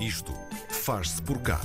Isto 0.00 0.32
faz-se 0.70 1.20
por 1.20 1.42
cá. 1.42 1.60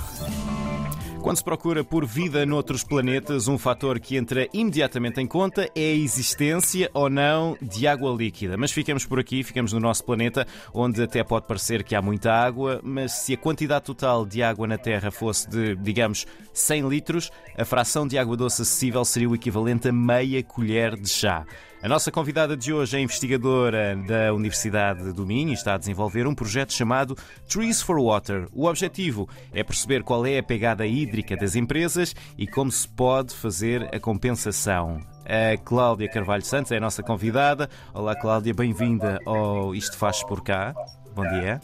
Quando 1.21 1.37
se 1.37 1.43
procura 1.43 1.85
por 1.85 2.05
vida 2.05 2.45
noutros 2.45 2.83
planetas, 2.83 3.47
um 3.47 3.57
fator 3.57 3.97
que 3.97 4.17
entra 4.17 4.47
imediatamente 4.53 5.21
em 5.21 5.25
conta 5.25 5.71
é 5.73 5.91
a 5.91 5.95
existência 5.95 6.91
ou 6.93 7.09
não 7.09 7.57
de 7.61 7.87
água 7.87 8.13
líquida. 8.13 8.57
Mas 8.57 8.71
ficamos 8.71 9.05
por 9.05 9.19
aqui, 9.19 9.41
ficamos 9.41 9.71
no 9.71 9.79
nosso 9.79 10.03
planeta, 10.03 10.45
onde 10.73 11.01
até 11.01 11.23
pode 11.23 11.47
parecer 11.47 11.83
que 11.83 11.95
há 11.95 12.01
muita 12.01 12.31
água, 12.31 12.81
mas 12.83 13.13
se 13.13 13.33
a 13.33 13.37
quantidade 13.37 13.85
total 13.85 14.25
de 14.25 14.43
água 14.43 14.67
na 14.67 14.77
Terra 14.77 15.09
fosse 15.09 15.49
de, 15.49 15.75
digamos, 15.77 16.27
100 16.53 16.89
litros, 16.89 17.31
a 17.57 17.63
fração 17.63 18.05
de 18.05 18.17
água 18.17 18.35
doce 18.35 18.61
acessível 18.61 19.05
seria 19.05 19.29
o 19.29 19.33
equivalente 19.33 19.87
a 19.87 19.93
meia 19.93 20.43
colher 20.43 20.95
de 20.95 21.09
chá. 21.09 21.45
A 21.83 21.87
nossa 21.87 22.11
convidada 22.11 22.57
de 22.57 22.73
hoje 22.73 22.97
é 22.97 22.99
investigadora 22.99 23.95
da 23.95 24.33
Universidade 24.33 25.13
do 25.13 25.25
Minho 25.25 25.49
e 25.49 25.53
está 25.53 25.75
a 25.75 25.77
desenvolver 25.77 26.25
um 26.25 26.33
projeto 26.33 26.73
chamado 26.73 27.15
Trees 27.47 27.81
for 27.81 28.01
Water. 28.01 28.47
O 28.51 28.65
objetivo 28.65 29.29
é 29.53 29.63
perceber 29.63 30.01
qual 30.01 30.25
é 30.25 30.39
a 30.39 30.43
pegada 30.43 30.87
hídrica 30.87 31.35
das 31.35 31.55
empresas 31.55 32.15
e 32.37 32.47
como 32.47 32.71
se 32.71 32.87
pode 32.87 33.35
fazer 33.35 33.83
a 33.93 33.99
compensação. 33.99 34.99
A 35.25 35.57
Cláudia 35.57 36.09
Carvalho 36.09 36.43
Santos 36.43 36.71
é 36.71 36.77
a 36.77 36.81
nossa 36.81 37.03
convidada. 37.03 37.69
Olá, 37.93 38.15
Cláudia, 38.15 38.53
bem-vinda 38.53 39.19
ao 39.25 39.75
Isto 39.75 39.97
Faz 39.97 40.23
Por 40.23 40.43
Cá. 40.43 40.73
Bom 41.13 41.27
dia. 41.27 41.61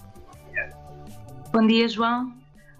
Bom 1.52 1.66
dia, 1.66 1.88
João. 1.88 2.31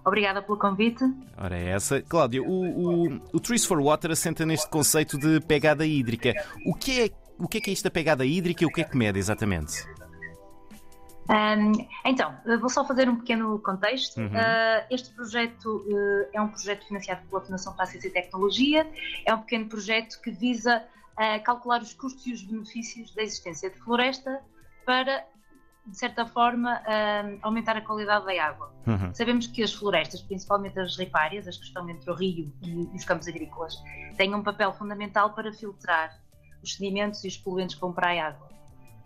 Obrigada 0.04 0.42
pelo 0.42 0.58
convite. 0.58 1.04
Ora, 1.38 1.56
é 1.56 1.70
essa. 1.70 2.02
Cláudia, 2.02 2.42
o, 2.42 3.06
o, 3.06 3.20
o 3.32 3.40
Trees 3.40 3.64
for 3.64 3.80
Water 3.80 4.10
assenta 4.10 4.44
neste 4.44 4.68
conceito 4.68 5.16
de 5.16 5.40
pegada 5.40 5.86
hídrica. 5.86 6.32
O 6.66 6.74
que 6.74 7.02
é 7.02 7.10
o 7.42 7.48
que 7.48 7.58
é, 7.58 7.60
que 7.60 7.70
é 7.70 7.72
isto 7.72 7.84
da 7.84 7.90
pegada 7.90 8.24
hídrica 8.24 8.62
e 8.62 8.66
o 8.66 8.70
que 8.70 8.80
é 8.80 8.84
que 8.84 8.96
mede 8.96 9.18
exatamente? 9.18 9.84
Um, 11.28 11.72
então, 12.04 12.34
vou 12.60 12.68
só 12.68 12.84
fazer 12.86 13.08
um 13.08 13.16
pequeno 13.16 13.58
contexto. 13.58 14.18
Uhum. 14.20 14.26
Uh, 14.26 14.86
este 14.90 15.10
projeto 15.14 15.84
uh, 15.88 16.28
é 16.32 16.40
um 16.40 16.48
projeto 16.48 16.86
financiado 16.86 17.22
pela 17.28 17.40
Fundação 17.40 17.74
para 17.74 17.84
a 17.84 17.86
Ciência 17.86 18.08
e 18.08 18.10
Tecnologia. 18.10 18.86
É 19.26 19.34
um 19.34 19.38
pequeno 19.38 19.66
projeto 19.66 20.20
que 20.20 20.30
visa 20.30 20.84
uh, 21.12 21.42
calcular 21.42 21.80
os 21.80 21.92
custos 21.94 22.26
e 22.26 22.32
os 22.32 22.42
benefícios 22.42 23.14
da 23.14 23.22
existência 23.22 23.70
de 23.70 23.78
floresta 23.78 24.40
para, 24.84 25.24
de 25.86 25.96
certa 25.96 26.26
forma, 26.26 26.82
aumentar 27.40 27.76
a 27.76 27.80
qualidade 27.80 28.26
da 28.26 28.44
água. 28.44 28.74
Uhum. 28.84 29.14
Sabemos 29.14 29.46
que 29.46 29.62
as 29.62 29.72
florestas, 29.72 30.20
principalmente 30.20 30.78
as 30.78 30.96
ripárias, 30.98 31.46
as 31.46 31.56
que 31.56 31.64
estão 31.64 31.88
entre 31.88 32.10
o 32.10 32.14
rio 32.14 32.52
e 32.62 32.96
os 32.96 33.04
campos 33.04 33.28
agrícolas, 33.28 33.76
têm 34.16 34.34
um 34.34 34.42
papel 34.42 34.72
fundamental 34.72 35.34
para 35.34 35.52
filtrar 35.52 36.20
os 36.62 36.74
sedimentos 36.74 37.24
e 37.24 37.28
os 37.28 37.36
poluentes 37.36 37.74
que 37.74 37.80
vão 37.80 37.92
para 37.92 38.08
a 38.08 38.28
água. 38.28 38.48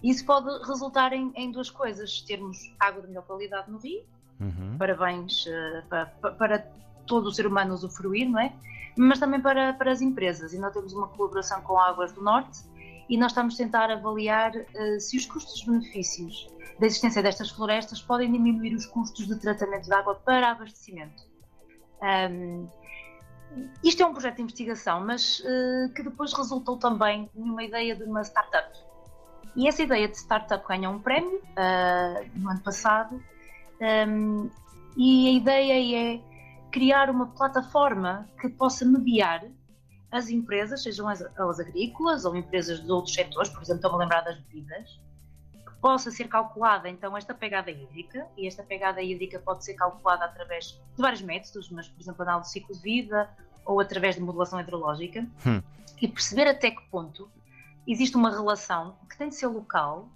Isso 0.03 0.25
pode 0.25 0.47
resultar 0.67 1.13
em, 1.13 1.33
em 1.35 1.51
duas 1.51 1.71
coisas: 1.71 2.21
termos 2.23 2.59
água 2.79 3.03
de 3.03 3.09
melhor 3.09 3.25
qualidade 3.25 3.71
no 3.71 3.79
rio, 3.79 4.03
uhum. 4.41 4.77
parabéns 4.79 5.47
uh, 5.47 5.87
para, 5.89 6.07
para, 6.07 6.59
todo 7.07 7.27
o 7.27 7.33
ser 7.33 7.47
humano 7.47 7.73
usufruir, 7.73 8.29
não 8.29 8.41
é? 8.41 8.53
Mas 8.97 9.19
também 9.19 9.41
para, 9.41 9.73
para 9.75 9.93
as 9.93 10.01
empresas. 10.01 10.53
E 10.53 10.59
nós 10.59 10.73
temos 10.73 10.93
uma 10.93 11.07
colaboração 11.09 11.61
com 11.63 11.79
Águas 11.79 12.13
do 12.13 12.23
Norte 12.23 12.61
e 13.09 13.17
nós 13.17 13.31
estamos 13.31 13.55
a 13.55 13.59
tentar 13.59 13.91
avaliar 13.91 14.53
uh, 14.57 15.01
se 15.01 15.17
os 15.17 15.25
custos-benefícios 15.27 16.49
da 16.79 16.87
existência 16.87 17.23
destas 17.23 17.51
florestas 17.51 18.03
podem 18.03 18.31
diminuir 18.31 18.75
os 18.75 18.87
custos 18.87 19.27
de 19.27 19.37
tratamento 19.37 19.85
de 19.85 19.95
água 19.95 20.15
para 20.15 20.51
abastecimento. 20.51 21.25
Um, 22.03 22.69
isto 23.83 24.03
é 24.03 24.07
um 24.07 24.13
projeto 24.13 24.37
de 24.37 24.43
investigação, 24.43 25.01
mas 25.01 25.41
uh, 25.41 25.93
que 25.95 26.03
depois 26.03 26.33
resultou 26.33 26.77
também 26.77 27.31
numa 27.35 27.63
ideia 27.63 27.95
de 27.95 28.05
uma 28.05 28.23
startup. 28.23 28.71
E 29.55 29.67
essa 29.67 29.83
ideia 29.83 30.07
de 30.07 30.17
startup 30.17 30.67
ganhou 30.69 30.93
um 30.93 30.99
prémio 30.99 31.37
uh, 31.39 32.31
no 32.39 32.51
ano 32.51 32.61
passado, 32.61 33.23
um, 34.09 34.51
e 34.97 35.29
a 35.29 35.33
ideia 35.33 36.15
é 36.15 36.21
criar 36.71 37.09
uma 37.09 37.27
plataforma 37.29 38.29
que 38.41 38.49
possa 38.49 38.85
mediar 38.85 39.45
as 40.11 40.29
empresas, 40.29 40.83
sejam 40.83 41.11
elas 41.11 41.61
agrícolas 41.61 42.25
ou 42.25 42.37
empresas 42.37 42.83
de 42.83 42.91
outros 42.91 43.15
setores, 43.15 43.51
por 43.51 43.63
exemplo, 43.63 43.77
estou-me 43.77 43.97
a 43.97 44.01
lembrar 44.01 44.21
das 44.23 44.39
bebidas, 44.41 45.01
possa 45.81 46.11
ser 46.11 46.29
calculada 46.29 46.89
então 46.89 47.17
esta 47.17 47.35
pegada 47.35 47.71
hídrica, 47.71 48.27
e 48.37 48.47
esta 48.47 48.63
pegada 48.63 49.03
hídrica 49.03 49.39
pode 49.39 49.65
ser 49.65 49.75
calculada 49.75 50.25
através 50.25 50.81
de 50.95 51.03
vários 51.03 51.23
métodos, 51.23 51.71
mas 51.71 51.89
por 51.89 52.01
exemplo 52.01 52.23
análise 52.23 52.49
de 52.49 52.53
ciclo 52.53 52.75
de 52.75 52.83
vida, 52.83 53.31
ou 53.65 53.81
através 53.81 54.15
de 54.15 54.23
modulação 54.23 54.61
hidrológica 54.61 55.27
hum. 55.47 55.61
e 56.01 56.09
perceber 56.09 56.49
até 56.49 56.71
que 56.71 56.83
ponto 56.89 57.29
existe 57.87 58.17
uma 58.17 58.31
relação 58.31 58.97
que 59.11 59.19
tem 59.19 59.29
de 59.29 59.35
ser 59.35 59.49
local 59.49 60.09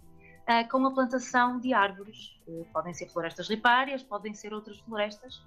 uh, 0.43 0.69
com 0.70 0.87
a 0.87 0.91
plantação 0.93 1.59
de 1.59 1.75
árvores. 1.75 2.41
Uh, 2.47 2.65
podem 2.72 2.94
ser 2.94 3.09
florestas 3.09 3.49
ripárias, 3.49 4.03
podem 4.03 4.34
ser 4.34 4.54
outras 4.54 4.78
florestas, 4.81 5.43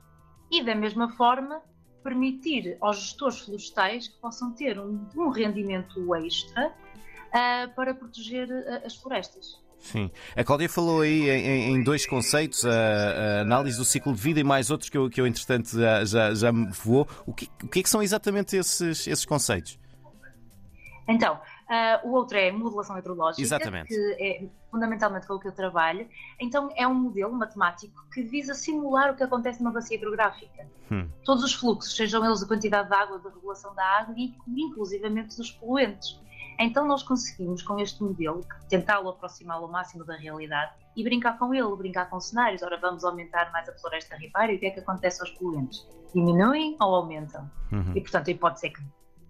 e 0.51 0.63
da 0.63 0.75
mesma 0.75 1.09
forma 1.13 1.61
permitir 2.03 2.77
aos 2.81 2.97
gestores 2.97 3.39
florestais 3.39 4.09
que 4.09 4.19
possam 4.19 4.51
ter 4.51 4.77
um, 4.77 5.07
um 5.15 5.29
rendimento 5.29 6.13
extra 6.15 6.67
uh, 6.67 7.73
para 7.73 7.95
proteger 7.95 8.49
as 8.85 8.95
florestas. 8.95 9.62
Sim. 9.83 10.09
A 10.35 10.43
Cláudia 10.45 10.69
falou 10.69 11.01
aí 11.01 11.29
em, 11.29 11.73
em 11.73 11.83
dois 11.83 12.05
conceitos, 12.05 12.65
a, 12.65 12.71
a, 12.71 13.41
análise 13.41 13.77
do 13.77 13.83
ciclo 13.83 14.13
de 14.13 14.21
vida 14.21 14.39
e 14.39 14.43
mais 14.43 14.71
outros 14.71 14.89
que 14.89 14.97
eu, 14.97 15.09
que 15.09 15.19
eu 15.19 15.27
entretanto, 15.27 15.77
já, 15.77 16.05
já, 16.05 16.33
já 16.33 16.51
me 16.53 16.71
voou. 16.71 17.05
O 17.25 17.33
que, 17.33 17.49
o 17.61 17.67
que 17.67 17.79
é 17.79 17.83
que 17.83 17.89
são 17.89 18.01
exatamente 18.01 18.55
esses, 18.55 19.05
esses 19.05 19.25
conceitos? 19.25 19.77
Então, 21.05 21.35
uh, 21.35 22.07
o 22.07 22.13
outro 22.13 22.37
é 22.37 22.49
modulação 22.49 22.97
hidrológica, 22.97 23.41
Exatamente. 23.41 23.89
que 23.89 24.15
é 24.19 24.47
fundamentalmente 24.71 25.27
com 25.27 25.33
o 25.33 25.39
que 25.39 25.49
eu 25.49 25.51
trabalho. 25.51 26.07
Então, 26.39 26.69
é 26.77 26.87
um 26.87 26.93
modelo 26.93 27.33
matemático 27.33 27.93
que 28.13 28.23
visa 28.23 28.53
simular 28.53 29.11
o 29.11 29.17
que 29.17 29.23
acontece 29.23 29.61
numa 29.61 29.73
bacia 29.73 29.97
hidrográfica. 29.97 30.65
Hum. 30.89 31.09
Todos 31.25 31.43
os 31.43 31.53
fluxos, 31.53 31.93
sejam 31.93 32.25
eles 32.25 32.41
a 32.41 32.47
quantidade 32.47 32.87
de 32.87 32.95
água, 32.95 33.19
da 33.19 33.29
regulação 33.29 33.75
da 33.75 33.83
água 33.83 34.15
e 34.17 34.33
inclusivamente 34.47 35.35
dos 35.35 35.51
poluentes. 35.51 36.17
Então 36.63 36.87
nós 36.87 37.03
conseguimos, 37.03 37.61
com 37.61 37.79
este 37.79 38.01
modelo, 38.01 38.41
tentá-lo 38.69 39.09
aproximá-lo 39.09 39.65
ao 39.65 39.71
máximo 39.71 40.05
da 40.05 40.15
realidade 40.15 40.71
e 40.95 41.03
brincar 41.03 41.37
com 41.37 41.53
ele, 41.53 41.75
brincar 41.75 42.09
com 42.09 42.19
cenários. 42.19 42.61
Ora, 42.61 42.77
vamos 42.77 43.03
aumentar 43.03 43.51
mais 43.51 43.67
a 43.67 43.73
floresta 43.73 44.15
ripária 44.15 44.53
e 44.53 44.57
o 44.57 44.59
que 44.59 44.67
é 44.67 44.71
que 44.71 44.79
acontece 44.79 45.21
aos 45.21 45.31
poluentes? 45.31 45.85
Diminuem 46.13 46.77
ou 46.79 46.95
aumentam? 46.95 47.49
Uhum. 47.71 47.93
E, 47.95 48.01
portanto, 48.01 48.29
a 48.29 48.31
hipótese 48.31 48.67
é 48.67 48.69
que, 48.69 48.81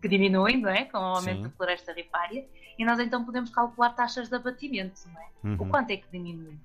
que 0.02 0.08
diminuem, 0.08 0.58
não 0.58 0.70
é? 0.70 0.86
Com 0.86 0.98
o 0.98 1.02
aumento 1.02 1.38
Sim. 1.38 1.44
da 1.44 1.50
floresta 1.50 1.94
ripária. 1.94 2.46
E 2.78 2.86
nós 2.86 3.00
então 3.00 3.24
podemos 3.24 3.50
calcular 3.50 3.92
taxas 3.92 4.30
de 4.30 4.36
abatimento, 4.36 5.02
não 5.12 5.22
é? 5.22 5.28
Uhum. 5.44 5.68
O 5.68 5.70
quanto 5.70 5.92
é 5.92 5.98
que 5.98 6.08
diminui? 6.12 6.60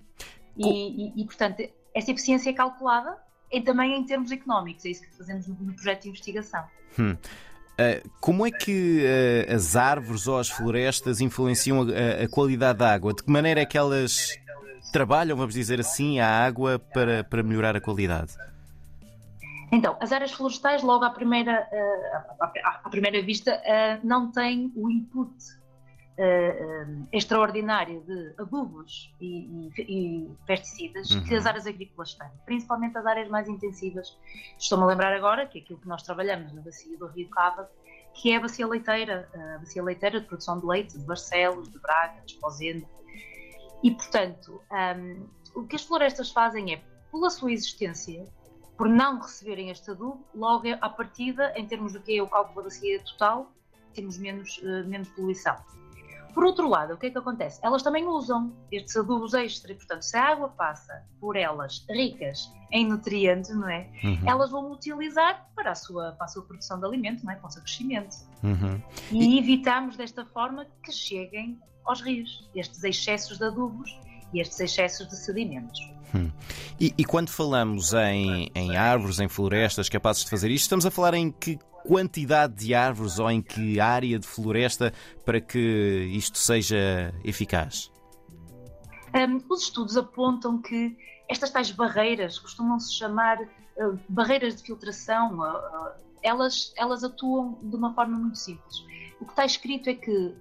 E, 0.57 0.69
e, 0.69 1.23
e, 1.23 1.25
portanto, 1.25 1.63
essa 1.95 2.11
eficiência 2.11 2.51
é 2.51 2.53
calculada 2.53 3.17
e 3.51 3.61
também 3.61 3.97
em 3.97 4.05
termos 4.05 4.31
económicos. 4.33 4.85
É 4.85 4.91
isso 4.91 5.03
que 5.03 5.17
fazemos 5.17 5.47
no, 5.47 5.55
no 5.55 5.73
projeto 5.73 6.03
de 6.03 6.09
investigação. 6.09 6.65
Hum. 6.99 7.17
Uh, 7.79 8.11
como 8.21 8.45
é 8.45 8.51
que 8.51 9.05
uh, 9.05 9.55
as 9.55 9.77
árvores 9.77 10.27
ou 10.27 10.37
as 10.37 10.49
florestas 10.49 11.21
influenciam 11.21 11.83
a, 11.83 12.25
a, 12.25 12.29
qualidade 12.29 12.81
da 12.81 12.93
água? 12.93 13.15
De 13.15 13.23
que 13.23 13.31
maneira 13.31 13.61
é 13.61 13.65
que 13.65 13.79
elas 13.79 14.37
trabalham, 14.93 15.37
vamos 15.37 15.55
dizer 15.55 15.79
assim, 15.79 16.19
a 16.19 16.29
água 16.29 16.81
para, 16.81 17.23
para 17.23 17.41
melhorar 17.41 17.77
a 17.77 17.81
qualidade? 17.81 18.33
Então, 19.71 19.97
as 20.01 20.11
áreas 20.11 20.33
florestais, 20.33 20.83
logo 20.83 21.05
à 21.05 21.11
primeira, 21.11 21.69
à, 22.41 22.53
à, 22.85 22.91
primeira 22.91 23.23
vista, 23.23 23.61
não 24.03 24.33
têm 24.33 24.73
o 24.75 24.91
input 24.91 25.31
uh, 26.19 27.09
extraordinário 27.13 28.03
de 28.03 28.35
adubos 28.39 29.15
e, 29.21 29.71
e, 29.79 29.83
e 29.89 30.31
pesticidas 30.47 31.11
uhum. 31.11 31.25
que 31.25 31.35
as 31.35 31.47
áreas 31.47 31.67
agrícolas 31.67 32.15
têm, 32.15 32.29
principalmente 32.45 32.99
as 32.99 33.07
áreas 33.07 33.29
mais 33.29 33.49
intensivas. 33.49 34.19
Estou-me 34.59 34.85
a 34.85 34.87
lembrar 34.89 35.15
agora 35.15 35.47
que 35.47 35.59
é 35.59 35.63
aquilo 35.63 35.79
que 35.79 35.89
nós 35.89 36.03
trabalhamos 36.03 36.53
na 36.53 36.61
bacia 36.61 36.99
do 36.99 37.07
Rio 37.07 37.29
Cava, 37.31 37.71
que 38.15 38.33
é 38.33 38.37
a 38.37 38.41
bacia 38.41 38.67
leiteira, 38.67 39.29
a 39.55 39.59
bacia 39.59 39.83
leiteira 39.83 40.21
de 40.21 40.27
produção 40.27 40.59
de 40.59 40.67
leite 40.67 40.99
de 40.99 41.05
Barcelos, 41.05 41.71
de 41.71 41.79
Braga, 41.79 42.21
de 42.25 42.33
Esposende. 42.33 42.87
E, 43.83 43.93
portanto, 43.93 44.61
um, 44.97 45.29
o 45.55 45.65
que 45.67 45.77
as 45.77 45.85
florestas 45.85 46.31
fazem 46.31 46.75
é, 46.75 46.83
pela 47.13 47.31
sua 47.31 47.53
existência, 47.53 48.25
por 48.77 48.89
não 48.89 49.21
receberem 49.21 49.71
este 49.71 49.91
adubo, 49.91 50.25
logo 50.35 50.65
à 50.81 50.89
partida, 50.89 51.53
em 51.57 51.67
termos 51.67 51.93
do 51.93 52.01
que 52.01 52.19
é 52.19 52.23
o 52.23 52.29
cálculo 52.29 52.57
da 52.57 52.63
bacia 52.65 53.01
total, 53.05 53.53
temos 53.95 54.19
menos, 54.19 54.59
uh, 54.59 54.87
menos 54.87 55.09
poluição. 55.11 55.57
Por 56.39 56.45
outro 56.45 56.69
lado, 56.69 56.95
o 56.95 56.97
que 56.97 57.07
é 57.07 57.11
que 57.11 57.19
acontece? 57.19 57.59
Elas 57.65 57.83
também 57.83 58.07
usam 58.07 58.55
estes 58.71 58.97
adubos 58.97 59.35
extra, 59.35 59.73
e, 59.73 59.75
portanto, 59.75 60.03
se 60.03 60.17
a 60.17 60.23
água 60.23 60.49
passa 60.51 61.05
por 61.19 61.35
elas 61.35 61.85
ricas 61.91 62.49
em 62.71 62.87
nutrientes, 62.87 63.53
não 63.57 63.69
é? 63.69 63.91
Uhum. 64.05 64.21
Elas 64.25 64.53
vão 64.53 64.71
utilizar 64.71 65.51
para 65.57 65.73
a, 65.73 65.75
sua, 65.75 66.13
para 66.13 66.27
a 66.27 66.29
sua 66.29 66.45
produção 66.45 66.79
de 66.79 66.87
alimento, 66.87 67.27
não 67.27 67.33
é? 67.33 67.35
Para 67.35 67.49
o 67.49 67.51
seu 67.51 67.61
crescimento. 67.61 68.15
Uhum. 68.45 68.81
E, 69.11 69.35
e 69.35 69.39
evitamos 69.41 69.97
desta 69.97 70.25
forma 70.27 70.65
que 70.81 70.93
cheguem 70.93 71.59
aos 71.85 72.01
rios 72.03 72.49
estes 72.55 72.85
excessos 72.85 73.39
de 73.39 73.45
adubos 73.45 73.91
e 74.33 74.41
estes 74.41 74.61
excessos 74.61 75.09
de 75.09 75.17
sedimentos. 75.17 75.81
E, 76.81 76.95
e, 76.97 77.05
quando 77.05 77.29
falamos 77.29 77.93
em, 77.93 78.51
em 78.55 78.77
árvores, 78.77 79.21
em 79.21 79.29
florestas 79.29 79.89
capazes 79.89 80.25
de 80.25 80.31
fazer 80.31 80.51
isto, 80.51 80.63
estamos 80.63 80.87
a 80.87 80.91
falar 80.91 81.15
em 81.15 81.31
que 81.31 81.59
quantidade 81.87 82.55
de 82.55 82.75
árvores 82.75 83.19
ou 83.19 83.31
em 83.31 83.41
que 83.41 83.81
área 83.81 84.19
de 84.19 84.27
floresta 84.27 84.93
para 85.25 85.41
que 85.41 85.59
isto 86.13 86.39
seja 86.39 87.15
eficaz? 87.25 87.91
Um, 89.15 89.43
os 89.49 89.63
estudos 89.63 89.97
apontam 89.97 90.61
que 90.61 90.97
estas 91.29 91.51
tais 91.51 91.71
barreiras, 91.71 92.39
costumam-se 92.39 92.93
chamar 92.95 93.41
uh, 93.41 93.99
barreiras 94.09 94.57
de 94.57 94.63
filtração, 94.63 95.39
uh, 95.41 95.91
elas, 96.23 96.73
elas 96.77 97.05
atuam 97.05 97.59
de 97.63 97.75
uma 97.77 97.95
forma 97.95 98.19
muito 98.19 98.37
simples. 98.37 98.85
O 99.21 99.25
que 99.25 99.33
está 99.33 99.47
escrito 99.47 99.89
é 99.89 99.95
que, 99.95 100.35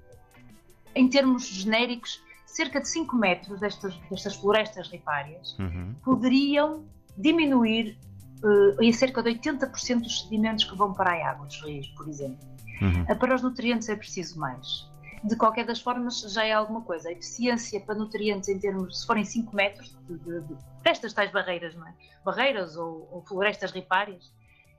em 0.96 1.08
termos 1.10 1.48
genéricos, 1.48 2.22
cerca 2.48 2.80
de 2.80 2.88
5 2.88 3.16
metros 3.16 3.60
destas, 3.60 3.96
destas 4.10 4.36
florestas 4.36 4.88
ripárias 4.90 5.56
uhum. 5.60 5.94
poderiam 6.04 6.86
diminuir 7.18 7.98
uh, 8.44 8.82
em 8.82 8.92
cerca 8.94 9.22
de 9.22 9.32
80% 9.32 10.02
dos 10.02 10.22
sedimentos 10.22 10.64
que 10.64 10.76
vão 10.76 10.94
para 10.94 11.12
a 11.12 11.30
água 11.32 11.46
dos 11.46 11.62
rios, 11.62 11.88
por 11.90 12.08
exemplo. 12.08 12.40
Uhum. 12.82 13.04
Uh, 13.04 13.20
para 13.20 13.36
os 13.36 13.42
nutrientes 13.42 13.90
é 13.90 13.96
preciso 13.96 14.40
mais. 14.40 14.90
De 15.24 15.36
qualquer 15.36 15.66
das 15.66 15.82
formas, 15.82 16.22
já 16.22 16.46
é 16.46 16.54
alguma 16.54 16.82
coisa. 16.82 17.10
A 17.10 17.12
eficiência 17.12 17.80
para 17.82 17.96
nutrientes, 17.96 18.48
em 18.50 18.60
termos, 18.60 19.02
se 19.02 19.08
forem 19.08 19.26
5 19.26 19.56
metros, 19.56 19.98
de, 20.08 20.18
de, 20.18 20.42
de, 20.42 20.56
destas 20.84 21.12
tais 21.12 21.32
barreiras, 21.32 21.76
não 21.76 21.88
é? 21.88 21.94
Barreiras 22.24 22.78
ou, 22.78 23.10
ou 23.12 23.26
florestas 23.28 23.72
ripárias, 23.72 24.26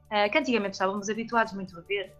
uh, 0.06 0.31
que 0.31 0.38
antigamente 0.38 0.73
estávamos 0.73 1.09
habituados 1.11 1.53
muito 1.53 1.76
a 1.79 1.82
ver, 1.82 2.15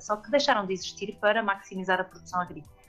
só 0.00 0.16
que 0.16 0.30
deixaram 0.30 0.66
de 0.66 0.74
existir 0.74 1.16
para 1.18 1.42
maximizar 1.42 1.98
a 1.98 2.04
produção 2.04 2.42
agrícola. 2.42 2.81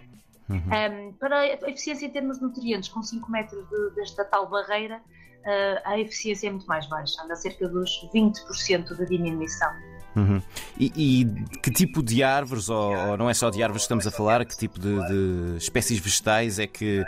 Uhum. 0.49 0.57
Um, 0.57 1.13
para 1.13 1.39
a 1.39 1.69
eficiência 1.69 2.05
em 2.05 2.09
termos 2.09 2.37
de 2.37 2.43
nutrientes, 2.43 2.89
com 2.89 3.01
5 3.01 3.31
metros 3.31 3.67
de, 3.69 3.95
desta 3.95 4.25
tal 4.25 4.49
barreira, 4.49 4.97
uh, 4.97 5.81
a 5.85 5.99
eficiência 5.99 6.47
é 6.47 6.51
muito 6.51 6.67
mais 6.67 6.87
baixa, 6.87 7.21
anda 7.23 7.35
cerca 7.35 7.67
dos 7.67 8.07
20% 8.13 8.95
de 8.95 9.05
diminuição. 9.05 9.71
Uhum. 10.15 10.41
E, 10.77 10.91
e, 10.95 11.59
que 11.59 11.71
tipo 11.71 12.03
de 12.03 12.21
árvores, 12.21 12.69
ou, 12.69 12.95
ou, 12.95 13.17
não 13.17 13.29
é 13.29 13.33
só 13.33 13.49
de 13.49 13.63
árvores 13.63 13.81
que 13.81 13.85
estamos 13.85 14.05
a 14.05 14.11
falar, 14.11 14.45
que 14.45 14.55
tipo 14.55 14.79
de, 14.79 14.95
de 15.07 15.57
espécies 15.57 15.99
vegetais 15.99 16.59
é 16.59 16.67
que 16.67 17.03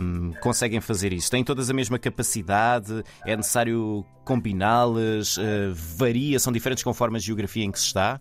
um, 0.00 0.32
conseguem 0.40 0.80
fazer 0.80 1.12
isso? 1.12 1.30
Têm 1.30 1.44
todas 1.44 1.68
a 1.68 1.74
mesma 1.74 1.98
capacidade? 1.98 3.04
É 3.26 3.36
necessário 3.36 4.06
combiná-las? 4.24 5.36
Uh, 5.36 5.74
varia? 5.74 6.38
São 6.38 6.52
diferentes 6.52 6.82
conforme 6.82 7.18
a 7.18 7.20
geografia 7.20 7.64
em 7.64 7.70
que 7.70 7.78
se 7.78 7.86
está? 7.86 8.18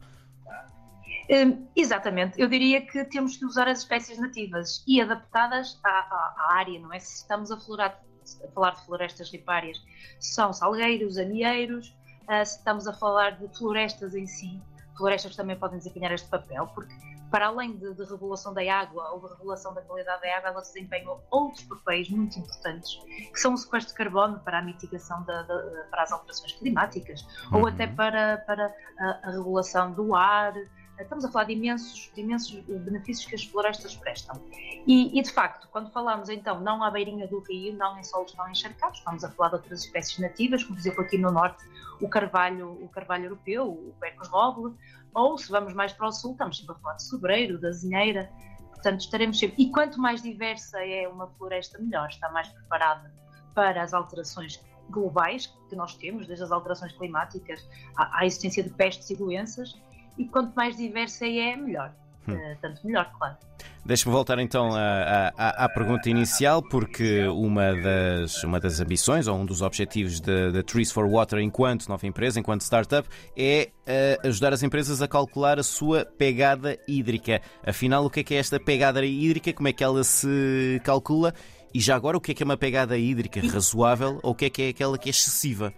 Um, 1.29 1.67
exatamente, 1.75 2.41
eu 2.41 2.47
diria 2.47 2.81
que 2.81 3.05
temos 3.05 3.37
que 3.37 3.45
usar 3.45 3.67
as 3.67 3.79
espécies 3.79 4.17
nativas 4.17 4.83
e 4.87 4.99
adaptadas 4.99 5.79
à, 5.83 5.89
à, 5.89 6.35
à 6.37 6.53
área, 6.55 6.79
não 6.79 6.91
é? 6.91 6.99
Se 6.99 7.17
estamos 7.17 7.51
a, 7.51 7.59
florar, 7.59 8.01
a, 8.43 8.47
falar 8.51 8.71
de 8.71 8.85
florestas 8.85 9.31
ripárias, 9.31 9.77
são 10.19 10.51
salgueiros, 10.51 11.19
anieiros, 11.19 11.89
uh, 12.23 12.43
se 12.43 12.57
estamos 12.57 12.87
a 12.87 12.93
falar 12.93 13.37
de 13.37 13.47
florestas 13.55 14.15
em 14.15 14.25
si, 14.25 14.59
florestas 14.97 15.35
também 15.35 15.55
podem 15.55 15.77
desempenhar 15.77 16.11
este 16.11 16.27
papel, 16.27 16.65
porque 16.73 16.95
para 17.29 17.45
além 17.45 17.77
de, 17.77 17.93
de, 17.93 18.03
regulação 18.05 18.51
da 18.51 18.61
água 18.73 19.11
ou 19.11 19.19
de 19.19 19.27
regulação 19.35 19.71
da 19.73 19.81
qualidade 19.81 20.23
da 20.23 20.35
água, 20.35 20.49
elas 20.49 20.67
desempenham 20.73 21.21
outros 21.29 21.63
papéis 21.63 22.09
muito 22.09 22.39
importantes, 22.39 22.99
que 23.31 23.39
são 23.39 23.53
o 23.53 23.57
sequestro 23.57 23.93
de 23.93 23.97
carbono 23.97 24.39
para 24.39 24.57
a 24.57 24.61
mitigação 24.63 25.23
da, 25.25 25.43
da, 25.43 25.85
para 25.91 26.03
as 26.03 26.11
alterações 26.11 26.53
climáticas, 26.53 27.21
uhum. 27.51 27.59
ou 27.59 27.67
até 27.67 27.85
para, 27.85 28.39
para 28.47 28.73
a, 28.99 29.27
a 29.27 29.31
regulação 29.31 29.93
do 29.93 30.15
ar, 30.15 30.53
Estamos 30.99 31.23
a 31.23 31.31
falar 31.31 31.45
de 31.45 31.53
imensos, 31.53 32.11
de 32.13 32.21
imensos 32.21 32.51
benefícios 32.65 33.25
que 33.25 33.35
as 33.35 33.43
florestas 33.45 33.95
prestam. 33.95 34.41
E, 34.85 35.17
e, 35.17 35.21
de 35.21 35.31
facto, 35.31 35.67
quando 35.71 35.89
falamos 35.91 36.29
então 36.29 36.59
não 36.59 36.83
à 36.83 36.91
beirinha 36.91 37.27
do 37.27 37.39
rio, 37.39 37.73
não 37.73 37.97
em 37.97 38.03
solos 38.03 38.33
tão 38.33 38.49
encharcados, 38.49 38.99
estamos 38.99 39.23
a 39.23 39.29
falar 39.31 39.49
de 39.49 39.55
outras 39.55 39.85
espécies 39.85 40.19
nativas, 40.19 40.63
como 40.63 40.75
por 40.75 40.81
exemplo 40.81 41.01
aqui 41.01 41.17
no 41.17 41.31
norte 41.31 41.63
o 42.01 42.09
carvalho, 42.09 42.71
o 42.83 42.89
carvalho 42.89 43.25
europeu, 43.25 43.67
o 43.67 43.95
Becos 43.99 44.27
roble, 44.27 44.75
ou 45.13 45.37
se 45.37 45.49
vamos 45.49 45.73
mais 45.73 45.93
para 45.93 46.07
o 46.07 46.11
sul, 46.11 46.33
estamos 46.33 46.57
sempre 46.57 46.75
a 46.75 46.79
falar 46.79 46.95
de 46.95 47.03
sobreiro, 47.03 47.59
da 47.59 47.71
zinheira, 47.71 48.29
portanto 48.69 49.01
estaremos 49.01 49.39
sempre. 49.39 49.61
E 49.61 49.71
quanto 49.71 49.99
mais 49.99 50.21
diversa 50.21 50.83
é 50.83 51.07
uma 51.07 51.27
floresta, 51.27 51.79
melhor, 51.79 52.09
está 52.09 52.29
mais 52.29 52.47
preparada 52.49 53.13
para 53.53 53.81
as 53.81 53.93
alterações 53.93 54.63
globais 54.89 55.47
que 55.69 55.75
nós 55.75 55.95
temos, 55.95 56.25
desde 56.25 56.43
as 56.43 56.51
alterações 56.51 56.91
climáticas 56.93 57.67
à, 57.95 58.19
à 58.19 58.25
existência 58.25 58.63
de 58.63 58.69
pestes 58.69 59.09
e 59.09 59.15
doenças, 59.15 59.79
e 60.17 60.25
quanto 60.25 60.53
mais 60.55 60.77
diversa 60.77 61.25
é, 61.25 61.55
melhor. 61.55 61.93
Hum. 62.27 62.33
Uh, 62.33 62.57
tanto 62.61 62.85
melhor, 62.85 63.11
claro. 63.17 63.37
Deixe-me 63.85 64.11
voltar 64.11 64.37
então 64.39 64.69
à, 64.75 65.29
à, 65.37 65.69
pergunta 65.69 66.09
inicial, 66.09 66.61
porque 66.61 67.25
uma 67.27 67.73
das, 67.73 68.43
uma 68.43 68.59
das 68.59 68.79
ambições 68.79 69.25
ou 69.25 69.37
um 69.37 69.45
dos 69.45 69.61
objetivos 69.61 70.19
da 70.19 70.61
Trees 70.63 70.91
for 70.91 71.09
Water 71.09 71.39
enquanto 71.39 71.87
nova 71.87 72.05
empresa, 72.05 72.39
enquanto 72.39 72.61
startup, 72.61 73.07
é 73.35 73.69
uh, 73.87 74.27
ajudar 74.27 74.53
as 74.53 74.61
empresas 74.61 75.01
a 75.01 75.07
calcular 75.07 75.57
a 75.57 75.63
sua 75.63 76.05
pegada 76.05 76.77
hídrica. 76.87 77.41
Afinal, 77.65 78.05
o 78.05 78.09
que 78.09 78.19
é 78.19 78.23
que 78.23 78.35
é 78.35 78.37
esta 78.37 78.59
pegada 78.59 79.03
hídrica? 79.03 79.53
Como 79.53 79.67
é 79.67 79.73
que 79.73 79.83
ela 79.83 80.03
se 80.03 80.79
calcula? 80.83 81.33
E 81.73 81.79
já 81.79 81.95
agora, 81.95 82.17
o 82.17 82.21
que 82.21 82.31
é 82.31 82.35
que 82.35 82.43
é 82.43 82.45
uma 82.45 82.57
pegada 82.57 82.97
hídrica 82.97 83.41
razoável 83.51 84.19
ou 84.21 84.31
o 84.31 84.35
que 84.35 84.45
é 84.45 84.49
que 84.49 84.61
é 84.61 84.69
aquela 84.69 84.97
que 84.97 85.09
é 85.09 85.11
excessiva? 85.11 85.73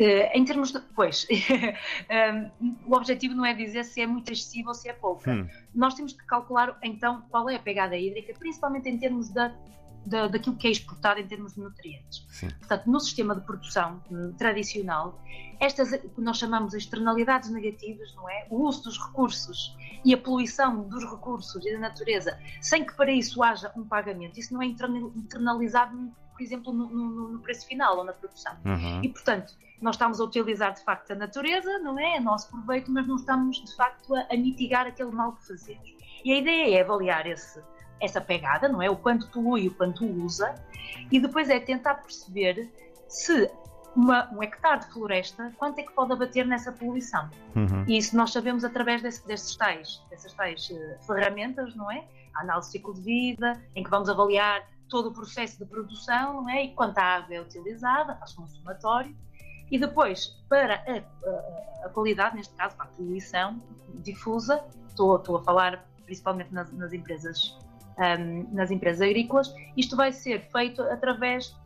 Uh, 0.00 0.30
em 0.34 0.44
termos 0.44 0.72
de. 0.72 0.80
Pois, 0.94 1.26
um, 2.60 2.86
o 2.90 2.96
objetivo 2.96 3.34
não 3.34 3.44
é 3.44 3.52
dizer 3.52 3.84
se 3.84 4.00
é 4.00 4.06
muito 4.06 4.32
excessivo 4.32 4.68
ou 4.68 4.74
se 4.74 4.88
é 4.88 4.92
pouco. 4.92 5.28
Hum. 5.28 5.46
Nós 5.74 5.94
temos 5.94 6.12
que 6.12 6.24
calcular 6.24 6.78
então 6.82 7.22
qual 7.30 7.48
é 7.48 7.56
a 7.56 7.58
pegada 7.58 7.96
hídrica, 7.96 8.32
principalmente 8.38 8.88
em 8.88 8.98
termos 8.98 9.28
da, 9.28 9.54
da, 10.06 10.28
daquilo 10.28 10.56
que 10.56 10.66
é 10.66 10.70
exportado 10.70 11.20
em 11.20 11.26
termos 11.26 11.54
de 11.54 11.60
nutrientes. 11.60 12.24
Sim. 12.28 12.48
Portanto, 12.58 12.86
no 12.86 13.00
sistema 13.00 13.34
de 13.34 13.42
produção 13.42 14.02
um, 14.10 14.32
tradicional, 14.32 15.20
estas 15.60 15.90
que 15.90 16.20
nós 16.20 16.38
chamamos 16.38 16.72
de 16.72 16.78
externalidades 16.78 17.50
negativas, 17.50 18.14
não 18.14 18.28
é? 18.28 18.46
O 18.50 18.66
uso 18.66 18.84
dos 18.84 18.98
recursos 18.98 19.76
e 20.04 20.12
a 20.12 20.18
poluição 20.18 20.88
dos 20.88 21.04
recursos 21.04 21.64
e 21.64 21.72
da 21.72 21.78
natureza, 21.78 22.38
sem 22.60 22.84
que 22.84 22.94
para 22.94 23.12
isso 23.12 23.42
haja 23.42 23.70
um 23.76 23.84
pagamento, 23.84 24.38
isso 24.38 24.52
não 24.52 24.62
é 24.62 24.66
internalizado, 24.66 26.12
por 26.32 26.42
exemplo, 26.42 26.72
no, 26.72 26.88
no, 26.88 27.28
no 27.28 27.38
preço 27.40 27.66
final 27.66 27.98
ou 27.98 28.04
na 28.04 28.12
produção. 28.12 28.56
Uhum. 28.64 29.00
E, 29.02 29.08
portanto 29.08 29.54
nós 29.82 29.96
estamos 29.96 30.20
a 30.20 30.24
utilizar 30.24 30.72
de 30.72 30.82
facto 30.84 31.10
a 31.10 31.16
natureza, 31.16 31.78
não 31.80 31.98
é? 31.98 32.16
A 32.16 32.20
nosso 32.20 32.48
proveito, 32.50 32.90
mas 32.90 33.06
não 33.06 33.16
estamos 33.16 33.62
de 33.64 33.74
facto 33.74 34.14
a, 34.14 34.28
a 34.30 34.36
mitigar 34.36 34.86
aquele 34.86 35.10
mal 35.10 35.32
que 35.32 35.48
fazemos. 35.48 35.92
E 36.24 36.32
a 36.32 36.38
ideia 36.38 36.78
é 36.78 36.82
avaliar 36.82 37.26
esse, 37.26 37.60
essa 38.00 38.20
pegada, 38.20 38.68
não 38.68 38.80
é? 38.80 38.88
O 38.88 38.96
quanto 38.96 39.28
polui, 39.28 39.66
o 39.66 39.74
quanto 39.74 40.06
usa, 40.06 40.54
e 41.10 41.18
depois 41.18 41.50
é 41.50 41.58
tentar 41.58 41.96
perceber 41.96 42.70
se 43.08 43.50
uma, 43.94 44.32
um 44.32 44.42
hectare 44.42 44.80
de 44.80 44.92
floresta, 44.92 45.52
quanto 45.56 45.78
é 45.80 45.82
que 45.82 45.92
pode 45.92 46.12
abater 46.12 46.46
nessa 46.46 46.72
poluição. 46.72 47.28
Uhum. 47.54 47.84
E 47.86 47.98
isso 47.98 48.16
nós 48.16 48.32
sabemos 48.32 48.64
através 48.64 49.02
desse, 49.02 49.26
desses 49.26 49.54
tais, 49.56 50.00
dessas 50.08 50.32
tais 50.32 50.70
uh, 50.70 51.06
ferramentas, 51.06 51.74
não 51.74 51.90
é? 51.90 52.04
A 52.34 52.40
análise 52.40 52.68
de 52.68 52.72
ciclo 52.72 52.94
de 52.94 53.02
vida, 53.02 53.60
em 53.74 53.82
que 53.82 53.90
vamos 53.90 54.08
avaliar 54.08 54.62
todo 54.92 55.08
o 55.08 55.12
processo 55.14 55.58
de 55.58 55.64
produção, 55.64 56.42
não 56.42 56.50
é? 56.50 56.66
E 56.66 56.74
quanta 56.74 57.00
água 57.00 57.34
é 57.34 57.40
utilizada, 57.40 58.14
faz 58.16 58.38
um 58.38 58.46
somatório, 58.46 59.16
e 59.70 59.78
depois, 59.78 60.26
para 60.50 60.74
a, 60.74 61.84
a, 61.84 61.86
a 61.86 61.88
qualidade, 61.88 62.36
neste 62.36 62.54
caso, 62.54 62.76
para 62.76 62.84
a 62.84 62.88
poluição 62.88 63.58
difusa, 63.94 64.62
estou, 64.86 65.16
estou 65.16 65.38
a 65.38 65.42
falar 65.42 65.88
principalmente 66.04 66.52
nas, 66.52 66.70
nas 66.72 66.92
empresas 66.92 67.56
um, 67.98 68.54
nas 68.54 68.70
empresas 68.70 69.00
agrícolas, 69.00 69.54
isto 69.76 69.96
vai 69.96 70.12
ser 70.12 70.42
feito 70.50 70.82
através 70.82 71.56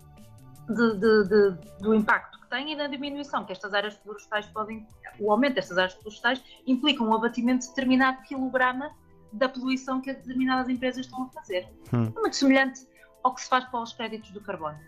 de, 0.69 0.95
de, 0.95 1.29
de, 1.29 1.51
do 1.81 1.95
impacto 1.95 2.41
que 2.41 2.49
tem 2.49 2.73
e 2.73 2.77
da 2.77 2.87
diminuição 2.87 3.45
que 3.45 3.53
estas 3.53 3.75
áreas 3.75 3.95
florestais 3.97 4.47
podem, 4.47 4.87
o 5.19 5.33
aumento 5.33 5.55
destas 5.55 5.79
áreas 5.79 5.95
florestais 5.95 6.43
implica 6.65 7.03
um 7.03 7.13
abatimento 7.13 7.63
de 7.63 7.69
determinado 7.71 8.23
quilograma 8.23 8.91
da 9.33 9.49
poluição 9.49 10.01
que 10.01 10.13
determinadas 10.13 10.69
empresas 10.69 11.07
estão 11.07 11.25
a 11.25 11.29
fazer. 11.29 11.69
Hum. 11.93 12.13
É 12.17 12.21
muito 12.21 12.37
semelhante 12.37 12.87
ao 13.27 13.35
que 13.35 13.43
se 13.43 13.49
faz 13.49 13.65
para 13.65 13.81
os 13.81 13.93
créditos 13.93 14.31
do 14.31 14.41
carbono. 14.41 14.79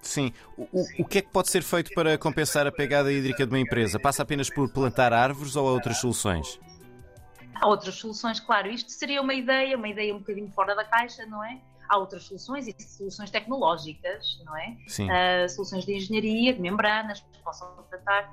Sim. 0.00 0.32
O, 0.56 0.84
o, 1.00 1.04
que 1.04 1.18
é 1.18 1.22
que 1.22 1.30
pode 1.30 1.50
ser 1.50 1.62
feito 1.62 1.92
para 1.92 2.16
compensar 2.16 2.64
a 2.64 2.72
pegada 2.72 3.12
hídrica 3.12 3.44
de 3.44 3.52
uma 3.52 3.58
empresa? 3.58 3.98
Passa 3.98 4.22
apenas 4.22 4.48
por 4.48 4.72
plantar 4.72 5.12
árvores 5.12 5.56
ou 5.56 5.68
há 5.68 5.72
outras 5.72 5.98
soluções? 5.98 6.60
Há 7.56 7.66
outras 7.66 7.96
soluções, 7.96 8.38
claro. 8.38 8.68
Isto 8.68 8.92
seria 8.92 9.20
uma 9.20 9.34
ideia, 9.34 9.76
uma 9.76 9.88
ideia 9.88 10.14
um 10.14 10.20
bocadinho 10.20 10.48
fora 10.52 10.76
da 10.76 10.84
caixa, 10.84 11.26
não 11.26 11.42
é? 11.42 11.60
Há 11.88 11.98
outras 11.98 12.22
soluções 12.22 12.68
e 12.68 12.76
soluções 12.80 13.30
tecnológicas, 13.30 14.40
não 14.44 14.56
é? 14.56 14.76
Sim. 14.86 15.08
Uh, 15.10 15.48
soluções 15.48 15.84
de 15.84 15.96
engenharia, 15.96 16.54
de 16.54 16.60
membranas, 16.60 17.18
que 17.20 17.42
possam 17.42 17.68
tratar. 17.90 18.32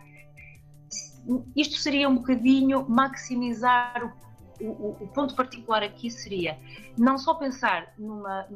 Isto 1.55 1.77
seria 1.77 2.07
um 2.07 2.17
bocadinho 2.17 2.87
maximizar 2.87 4.05
o 4.05 4.24
o, 4.61 4.97
o, 5.01 5.07
ponto 5.13 5.35
particular 5.35 5.83
aqui 5.83 6.09
seria 6.09 6.57
não 6.97 7.17
só 7.17 7.33
pensar 7.33 7.93
numa, 7.97 8.47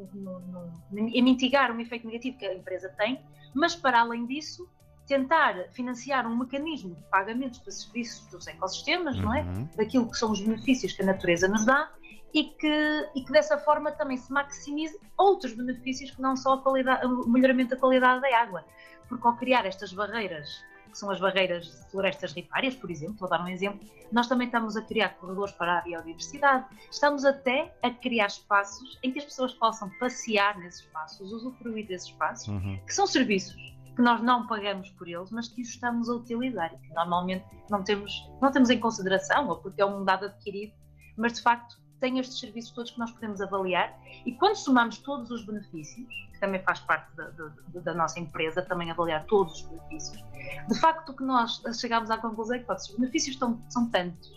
em 0.93 1.21
mitigar 1.21 1.71
um 1.71 1.79
efeito 1.79 2.05
negativo 2.05 2.37
que 2.37 2.45
a 2.45 2.53
empresa 2.53 2.89
tem, 2.97 3.21
mas 3.53 3.75
para 3.75 4.01
além 4.01 4.25
disso 4.25 4.69
tentar 5.07 5.55
financiar 5.71 6.27
um 6.27 6.37
mecanismo 6.37 6.93
de 6.93 7.01
pagamentos 7.09 7.59
para 7.59 7.71
serviços 7.71 8.27
dos 8.27 8.45
ecossistemas, 8.45 9.17
uhum. 9.17 9.23
não 9.23 9.33
é? 9.33 9.41
Uhum. 9.41 9.69
Daquilo 9.75 10.09
que 10.09 10.17
são 10.17 10.31
os 10.31 10.39
benefícios 10.39 10.93
que 10.93 11.01
a 11.01 11.05
natureza 11.05 11.47
nos 11.47 11.65
dá 11.65 11.91
e 12.33 12.43
que, 12.43 13.09
e 13.15 13.23
que 13.23 13.31
dessa 13.31 13.57
forma 13.57 13.91
também 13.91 14.17
se 14.17 14.31
maximize 14.31 14.97
outros 15.17 15.53
benefícios 15.53 16.11
que 16.11 16.21
não 16.21 16.37
só 16.37 16.53
a 16.53 16.61
qualidade, 16.61 17.05
o 17.07 17.27
melhoramento 17.27 17.71
da 17.71 17.77
qualidade 17.77 18.21
da 18.21 18.37
água. 18.37 18.63
Porque 19.07 19.27
ao 19.27 19.35
criar 19.35 19.65
estas 19.65 19.91
barreiras 19.91 20.63
que 20.89 20.97
são 20.97 21.09
as 21.09 21.19
barreiras 21.19 21.65
de 21.65 21.91
florestas 21.91 22.33
ripárias, 22.33 22.75
por 22.75 22.89
exemplo, 22.89 23.15
vou 23.17 23.29
dar 23.29 23.43
um 23.43 23.47
exemplo. 23.47 23.87
Nós 24.11 24.27
também 24.27 24.47
estamos 24.47 24.75
a 24.75 24.81
criar 24.81 25.09
corredores 25.09 25.53
para 25.53 25.79
a 25.79 25.81
biodiversidade, 25.81 26.65
estamos 26.91 27.25
até 27.25 27.73
a 27.83 27.89
criar 27.89 28.27
espaços 28.27 28.99
em 29.03 29.11
que 29.11 29.19
as 29.19 29.25
pessoas 29.25 29.53
possam 29.53 29.89
passear 29.99 30.57
nesses 30.57 30.81
espaços, 30.81 31.31
usufruir 31.31 31.87
desses 31.87 32.07
espaços, 32.09 32.47
uhum. 32.47 32.79
que 32.85 32.93
são 32.93 33.05
serviços 33.05 33.55
que 33.95 34.01
nós 34.01 34.21
não 34.21 34.47
pagamos 34.47 34.89
por 34.91 35.09
eles, 35.09 35.29
mas 35.29 35.49
que 35.49 35.61
os 35.61 35.67
estamos 35.67 36.09
a 36.09 36.13
utilizar 36.13 36.73
e 36.73 36.77
que 36.77 36.93
normalmente 36.93 37.45
não 37.69 37.83
temos, 37.83 38.13
não 38.41 38.49
temos 38.49 38.69
em 38.69 38.79
consideração, 38.79 39.49
ou 39.49 39.57
porque 39.57 39.81
é 39.81 39.85
um 39.85 40.05
dado 40.05 40.25
adquirido, 40.25 40.73
mas 41.17 41.33
de 41.33 41.41
facto 41.41 41.77
tem 41.99 42.19
estes 42.19 42.39
serviços 42.39 42.71
todos 42.71 42.91
que 42.91 42.99
nós 42.99 43.11
podemos 43.11 43.41
avaliar 43.41 43.97
e 44.25 44.31
quando 44.33 44.55
somamos 44.55 44.97
todos 44.99 45.29
os 45.31 45.45
benefícios, 45.45 46.07
que 46.33 46.39
também 46.39 46.61
faz 46.63 46.79
parte 46.79 47.15
da, 47.15 47.29
da, 47.29 47.51
da 47.81 47.93
nossa 47.93 48.19
empresa, 48.19 48.61
também 48.61 48.89
avaliar 48.91 49.25
todos 49.25 49.61
os 49.61 49.61
benefícios, 49.63 50.23
de 50.67 50.79
facto 50.79 51.09
o 51.09 51.15
que 51.15 51.23
nós 51.23 51.61
chegamos 51.79 52.09
à 52.09 52.17
conclusão 52.17 52.55
é 52.55 52.59
que 52.59 52.71
os 52.71 52.95
benefícios 52.95 53.35
estão, 53.35 53.61
são 53.69 53.89
tantos 53.89 54.29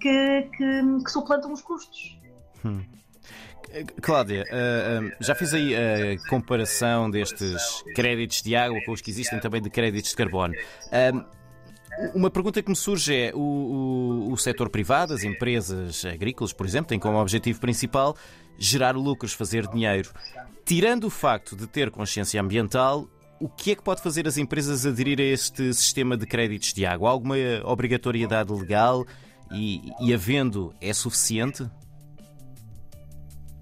que, 0.00 0.42
que, 0.56 0.82
que 1.04 1.10
suplantam 1.10 1.52
os 1.52 1.62
custos. 1.62 2.18
Hum. 2.64 2.84
Cláudia, 4.00 4.44
uh, 4.44 5.12
já 5.20 5.34
fiz 5.34 5.52
aí 5.52 5.74
a 5.74 6.28
comparação 6.28 7.10
destes 7.10 7.82
créditos 7.94 8.40
de 8.42 8.54
água 8.54 8.78
com 8.86 8.92
os 8.92 9.00
que 9.00 9.10
existem 9.10 9.40
também 9.40 9.60
de 9.60 9.68
créditos 9.68 10.10
de 10.10 10.16
carbono. 10.16 10.54
Uma 12.14 12.30
pergunta 12.30 12.62
que 12.62 12.68
me 12.68 12.76
surge 12.76 13.14
é: 13.14 13.32
o, 13.34 13.38
o, 13.38 14.32
o 14.32 14.36
setor 14.36 14.68
privado, 14.68 15.14
as 15.14 15.24
empresas 15.24 16.04
agrícolas, 16.04 16.52
por 16.52 16.66
exemplo, 16.66 16.88
têm 16.88 16.98
como 16.98 17.18
objetivo 17.18 17.60
principal 17.60 18.16
gerar 18.58 18.96
lucros, 18.96 19.32
fazer 19.32 19.66
dinheiro. 19.68 20.10
Tirando 20.64 21.04
o 21.04 21.10
facto 21.10 21.56
de 21.56 21.66
ter 21.66 21.90
consciência 21.90 22.40
ambiental, 22.40 23.06
o 23.40 23.48
que 23.48 23.72
é 23.72 23.74
que 23.74 23.82
pode 23.82 24.02
fazer 24.02 24.26
as 24.26 24.36
empresas 24.36 24.84
aderir 24.86 25.20
a 25.20 25.22
este 25.22 25.72
sistema 25.72 26.16
de 26.16 26.26
créditos 26.26 26.72
de 26.72 26.84
água? 26.84 27.10
Alguma 27.10 27.36
obrigatoriedade 27.64 28.52
legal 28.52 29.04
e, 29.52 29.92
e 30.00 30.12
havendo, 30.12 30.74
é 30.80 30.92
suficiente? 30.92 31.68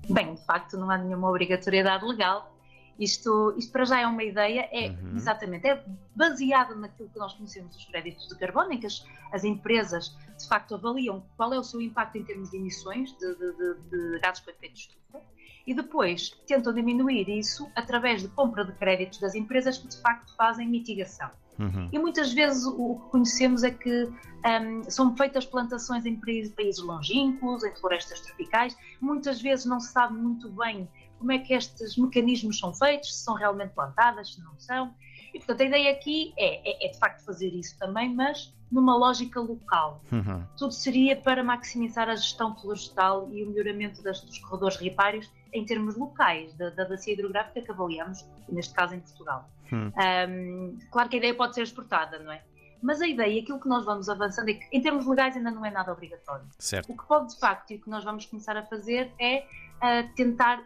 Bem, 0.09 0.35
de 0.35 0.45
facto, 0.45 0.77
não 0.77 0.91
há 0.91 0.99
nenhuma 0.99 1.29
obrigatoriedade 1.29 2.05
legal 2.05 2.54
isto, 2.99 3.55
isto 3.57 3.73
para 3.73 3.85
já 3.85 4.01
é 4.01 4.07
uma 4.07 4.23
ideia, 4.23 4.69
é 4.73 4.91
uhum. 4.91 5.17
exatamente, 5.17 5.67
é 5.67 5.85
baseado 6.15 6.77
naquilo 6.77 7.09
que 7.09 7.19
nós 7.19 7.35
conhecemos 7.35 7.75
dos 7.75 7.85
créditos 7.87 8.29
de 8.29 8.37
carbono, 8.37 8.73
em 8.73 8.79
que 8.79 8.87
as, 8.87 9.05
as 9.33 9.45
empresas 9.45 10.17
de 10.39 10.47
facto 10.49 10.75
avaliam 10.75 11.25
qual 11.37 11.53
é 11.53 11.59
o 11.59 11.65
seu 11.65 11.81
impacto 11.81 12.17
em 12.17 12.25
termos 12.25 12.51
de 12.51 12.57
emissões 12.57 13.13
de, 13.19 13.35
de, 13.35 13.53
de, 13.53 13.91
de 13.91 14.19
gases 14.21 14.43
com 14.43 14.51
efeito 14.51 14.75
de 14.75 14.81
estufa 14.81 15.21
e 15.67 15.75
depois 15.75 16.31
tentam 16.47 16.75
diminuir 16.75 17.29
isso 17.29 17.71
através 17.75 18.23
de 18.23 18.29
compra 18.29 18.65
de 18.65 18.73
créditos 18.73 19.19
das 19.19 19.35
empresas 19.35 19.79
que 19.79 19.89
de 19.89 20.01
facto 20.01 20.35
fazem 20.37 20.69
mitigação. 20.69 21.31
Uhum. 21.59 21.89
E 21.93 21.99
muitas 21.99 22.33
vezes 22.33 22.67
o 22.67 22.97
que 22.97 23.11
conhecemos 23.11 23.63
é 23.63 23.71
que 23.71 24.05
um, 24.05 24.91
são 24.91 25.17
feitas 25.17 25.47
plantações 25.47 26.05
em 26.05 26.17
países 26.17 26.83
longínquos, 26.83 27.65
em 27.65 27.75
florestas 27.77 28.21
tropicais, 28.21 28.77
muitas 29.01 29.41
vezes 29.41 29.65
não 29.65 29.81
se 29.81 29.93
sabe 29.93 30.15
muito 30.15 30.51
bem 30.51 30.89
como 31.25 31.33
é 31.33 31.39
que 31.39 31.55
estes 31.55 31.97
mecanismos 31.97 32.59
são 32.59 32.75
feitos, 32.75 33.17
se 33.17 33.25
são 33.25 33.35
realmente 33.35 33.71
plantadas, 33.71 34.35
se 34.35 34.45
não 34.45 34.59
são. 34.59 34.95
E, 35.33 35.39
portanto, 35.39 35.63
a 35.63 35.65
ideia 35.65 35.91
aqui 35.91 36.35
é, 36.37 36.85
é, 36.85 36.87
é 36.87 36.93
de 36.93 36.99
facto 36.99 37.25
fazer 37.25 37.49
isso 37.49 37.79
também, 37.79 38.15
mas 38.15 38.55
numa 38.71 38.95
lógica 38.95 39.41
local. 39.41 40.03
Uhum. 40.13 40.45
Tudo 40.59 40.75
seria 40.75 41.17
para 41.17 41.43
maximizar 41.43 42.11
a 42.11 42.15
gestão 42.15 42.55
florestal 42.55 43.31
e 43.33 43.43
o 43.43 43.49
melhoramento 43.49 44.03
das, 44.03 44.21
dos 44.21 44.39
corredores 44.39 44.77
ripários 44.77 45.31
em 45.51 45.65
termos 45.65 45.97
locais, 45.97 46.53
da, 46.55 46.69
da 46.69 46.87
bacia 46.87 47.15
hidrográfica 47.15 47.63
que 47.63 47.71
avaliamos, 47.71 48.23
neste 48.47 48.75
caso 48.75 48.95
em 48.95 49.01
Portugal. 49.01 49.49
Uhum. 49.73 49.93
Um, 50.29 50.79
claro 50.91 51.09
que 51.09 51.17
a 51.17 51.19
ideia 51.21 51.35
pode 51.35 51.55
ser 51.55 51.63
exportada, 51.63 52.19
não 52.19 52.31
é? 52.31 52.43
Mas 52.83 53.01
a 53.01 53.09
ideia, 53.09 53.41
aquilo 53.41 53.59
que 53.59 53.69
nós 53.69 53.83
vamos 53.87 54.11
avançando, 54.11 54.51
é 54.51 54.55
que 54.55 54.67
em 54.71 54.83
termos 54.83 55.07
legais 55.07 55.35
ainda 55.35 55.51
não 55.51 55.65
é 55.65 55.71
nada 55.71 55.91
obrigatório. 55.91 56.45
Certo. 56.59 56.93
O 56.93 56.97
que 56.99 57.09
pode, 57.09 57.33
de 57.33 57.41
facto, 57.41 57.71
e 57.71 57.77
o 57.77 57.81
que 57.81 57.89
nós 57.89 58.05
vamos 58.05 58.27
começar 58.27 58.59
a 58.59 58.63
fazer 58.63 59.11
é 59.19 59.47
uh, 59.77 60.15
tentar 60.15 60.63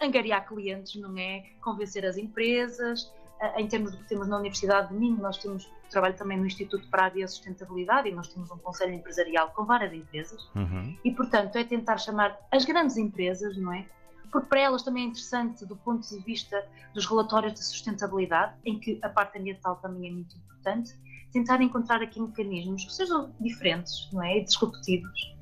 angariar 0.00 0.46
clientes, 0.46 1.00
não 1.00 1.16
é? 1.18 1.44
Convencer 1.60 2.04
as 2.04 2.16
empresas. 2.16 3.12
Eh, 3.40 3.62
em 3.62 3.68
termos 3.68 3.92
do 3.92 3.98
que 3.98 4.08
temos 4.08 4.28
na 4.28 4.38
Universidade 4.38 4.88
de 4.88 4.94
Minho, 4.94 5.20
nós 5.20 5.38
temos 5.38 5.70
trabalho 5.90 6.16
também 6.16 6.38
no 6.38 6.46
Instituto 6.46 6.88
para 6.88 7.06
a 7.06 7.10
Biosustentabilidade 7.10 8.08
e 8.08 8.12
nós 8.12 8.28
temos 8.28 8.50
um 8.50 8.58
conselho 8.58 8.94
empresarial 8.94 9.50
com 9.50 9.64
várias 9.64 9.92
empresas. 9.92 10.40
Uhum. 10.54 10.96
E, 11.04 11.10
portanto, 11.12 11.56
é 11.56 11.64
tentar 11.64 11.98
chamar 11.98 12.38
as 12.50 12.64
grandes 12.64 12.96
empresas, 12.96 13.56
não 13.56 13.72
é? 13.72 13.86
Porque 14.30 14.48
para 14.48 14.60
elas 14.60 14.82
também 14.82 15.04
é 15.04 15.06
interessante 15.06 15.64
do 15.64 15.76
ponto 15.76 16.08
de 16.08 16.18
vista 16.20 16.66
dos 16.92 17.06
relatórios 17.06 17.54
de 17.54 17.64
sustentabilidade, 17.64 18.54
em 18.64 18.80
que 18.80 18.98
a 19.02 19.08
parte 19.08 19.38
ambiental 19.38 19.76
também 19.76 20.10
é 20.10 20.12
muito 20.12 20.36
importante, 20.36 20.92
tentar 21.32 21.60
encontrar 21.62 22.02
aqui 22.02 22.20
mecanismos 22.20 22.84
que 22.84 22.92
sejam 22.92 23.32
diferentes, 23.40 24.08
não 24.12 24.22
é? 24.22 24.38
E 24.38 24.44
disruptivos 24.44 25.34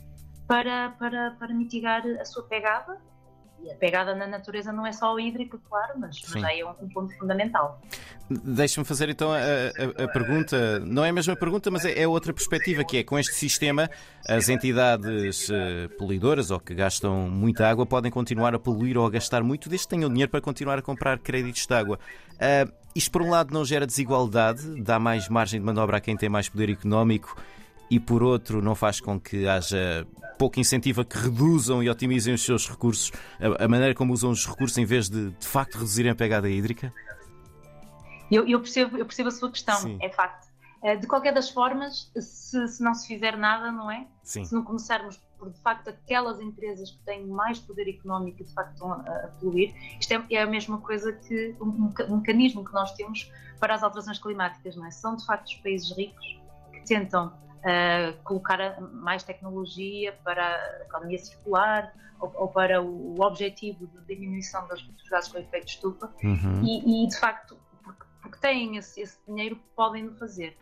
para, 0.47 0.91
para, 0.99 1.31
para 1.33 1.55
mitigar 1.55 2.07
a 2.21 2.25
sua 2.27 2.43
pegada 2.43 3.01
e 3.63 3.71
a 3.71 3.75
pegada 3.75 4.15
na 4.15 4.27
natureza 4.27 4.73
não 4.73 4.87
é 4.87 4.93
só 4.93 5.15
o 5.15 5.21
hídrico, 5.21 5.59
claro, 5.69 5.95
mas, 5.99 6.21
mas 6.33 6.45
aí 6.45 6.61
é 6.61 6.67
um, 6.67 6.71
um, 6.81 6.89
ponto 6.89 7.17
fundamental. 7.17 7.81
Deixa-me 8.29 8.85
fazer 8.85 9.09
então 9.09 9.31
a, 9.31 9.39
a, 9.39 10.05
a, 10.05 10.09
pergunta, 10.09 10.81
não 10.81 11.05
é 11.05 11.11
a 11.11 11.13
mesma 11.13 11.37
pergunta, 11.37 11.71
mas 11.71 11.85
é, 11.85 12.03
é, 12.03 12.09
outra 12.09 12.33
perspectiva, 12.33 12.83
que 12.83 12.99
é 12.99 13.05
com 13.05 13.19
este 13.19 13.35
sistema 13.35 13.89
as 14.29 14.49
entidades 14.49 15.49
uh, 15.49 15.89
poluidoras 15.99 16.51
ou 16.51 16.59
que 16.59 16.75
gastam 16.75 17.29
muita 17.31 17.69
água 17.69 17.87
podem 17.87 18.11
continuar 18.11 18.55
a 18.55 18.59
poluir 18.59 18.99
ou 18.99 19.07
a 19.07 19.11
gastar 19.11 19.43
muito, 19.43 19.69
desde 19.69 19.87
que 19.87 19.95
tenham 19.95 20.09
dinheiro 20.09 20.31
para 20.31 20.41
continuar 20.41 20.79
a 20.79 20.83
comprar 20.83 21.19
créditos 21.19 21.67
de 21.67 21.75
água. 21.75 21.99
Uh, 22.35 22.73
isto 22.95 23.11
por 23.11 23.23
um 23.23 23.31
lado 23.31 23.55
não 23.55 23.65
gera 23.65 23.87
desigualdade, 23.87 24.83
dá 24.83 24.99
mais 24.99 25.29
margem 25.29 25.61
de 25.61 25.67
manobra 25.67 25.99
a 25.99 26.01
quem 26.01 26.17
tem 26.17 26.29
mais 26.29 26.49
poder 26.49 26.71
económico 26.71 27.37
e 27.93 28.01
por 28.01 28.23
outro 28.23 28.63
não 28.63 28.75
faz 28.75 29.01
com 29.01 29.21
que 29.21 29.47
haja 29.47 30.07
pouco 30.39 30.59
incentivo 30.59 31.03
a 31.03 31.05
que 31.05 31.19
reduzam 31.19 31.83
e 31.83 31.91
otimizem 31.91 32.33
os 32.33 32.43
seus 32.43 32.67
recursos, 32.67 33.13
a, 33.39 33.69
maneira 33.69 33.95
como 33.95 34.15
usam 34.15 34.31
os 34.31 34.47
recursos 34.47 34.79
em 34.79 34.85
vez 34.87 35.11
de 35.11 35.31
de 35.31 35.47
facto 35.47 35.75
reduzirem 35.75 36.11
a 36.11 36.15
pegada 36.15 36.49
hídrica? 36.49 36.91
Eu, 38.31 38.49
eu, 38.49 38.59
percebo, 38.61 38.97
eu 38.97 39.05
percebo 39.05 39.29
a 39.29 39.33
sua 39.33 39.51
questão, 39.51 39.77
Sim. 39.77 39.99
é 40.01 40.09
facto. 40.09 40.51
Eh, 40.83 40.97
de 40.97 41.07
qualquer 41.07 41.35
das 41.35 41.51
formas, 41.51 42.11
se, 42.19 42.67
se, 42.67 42.83
não 42.83 42.95
se 42.95 43.07
fizer 43.07 43.37
nada, 43.37 43.71
não 43.71 43.91
é? 43.91 44.07
Sim. 44.23 44.47
Se 44.47 44.55
não 44.55 44.65
começarmos 44.65 45.21
por, 45.39 45.51
de 45.51 45.61
facto, 45.61 45.89
aquelas 45.89 46.41
empresas 46.41 46.91
que 46.93 46.99
têm 47.05 47.27
mais 47.27 47.59
poder 47.59 47.89
económico 47.91 48.41
e, 48.41 48.45
de 48.47 48.55
facto, 48.55 48.73
estão 48.73 48.91
a, 48.91 48.97
a 48.97 49.29
poluir, 49.39 49.75
isto 50.01 50.13
é, 50.13 50.25
é, 50.31 50.43
a 50.43 50.47
mesma 50.47 50.79
coisa 50.79 51.13
que 51.13 51.55
um, 51.61 51.93
um, 52.09 52.17
mecanismo 52.17 52.65
que 52.65 52.73
nós 52.73 52.93
temos 52.95 53.31
para 53.61 53.75
as 53.75 53.83
alterações 53.83 54.19
climáticas, 54.19 54.75
não 54.75 54.87
é? 54.87 54.91
São, 54.91 55.15
de 55.15 55.27
facto, 55.27 55.49
os 55.49 55.57
países 55.57 55.95
ricos 55.95 56.41
que 56.73 56.81
tentam 56.87 57.33
uh, 57.63 58.23
colocar 58.25 58.81
mais 58.81 59.23
tecnologia 59.23 60.13
para 60.25 60.45
a 60.45 60.83
economia 60.83 61.19
circular 61.19 61.93
ou, 62.21 62.33
ou 62.35 62.49
para 62.49 62.83
o, 62.83 63.21
objetivo 63.21 63.87
de 63.87 64.15
diminuição 64.15 64.67
dos 64.69 64.83
gases 65.09 65.31
com 65.31 65.39
efeito 65.39 65.67
de 65.67 65.73
estufa 65.73 66.13
uhum. 66.23 66.63
e, 66.65 67.05
e, 67.05 67.09
de 67.09 67.19
facto, 67.19 67.59
porque, 67.83 68.05
porque 68.21 68.39
têm 68.39 68.77
esse, 68.77 69.01
esse 69.01 69.19
dinheiro, 69.27 69.59
podem 69.75 70.07
o 70.07 70.15
fazer. 70.15 70.57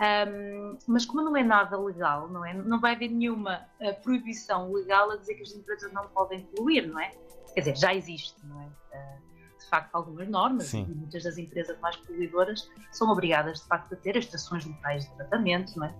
Um, 0.00 0.78
mas 0.86 1.04
como 1.04 1.22
não 1.22 1.36
é 1.36 1.42
nada 1.42 1.76
legal, 1.76 2.28
não 2.28 2.44
é? 2.44 2.54
Não 2.54 2.80
vai 2.80 2.94
haver 2.94 3.08
nenhuma 3.08 3.66
uh, 3.80 4.00
proibição 4.00 4.72
legal 4.72 5.10
a 5.10 5.16
dizer 5.16 5.34
que 5.34 5.42
as 5.42 5.52
empresas 5.52 5.92
não 5.92 6.06
podem 6.08 6.42
poluir, 6.42 6.86
não 6.86 7.00
é? 7.00 7.10
Quer 7.52 7.60
dizer, 7.60 7.76
já 7.76 7.94
existe, 7.94 8.36
não 8.46 8.60
é? 8.62 8.66
Uh, 8.66 9.37
de 9.68 9.70
facto 9.70 9.94
algumas 9.94 10.26
normas 10.26 10.68
Sim. 10.68 10.86
e 10.88 10.94
muitas 10.94 11.22
das 11.22 11.36
empresas 11.36 11.78
mais 11.80 11.94
poluidoras 11.96 12.70
são 12.90 13.10
obrigadas 13.10 13.60
de 13.60 13.66
facto 13.66 13.92
a 13.92 13.96
ter 13.96 14.16
estações 14.16 14.64
locais 14.64 15.04
de 15.04 15.14
tratamento, 15.16 15.78
não 15.78 15.86
é? 15.86 15.94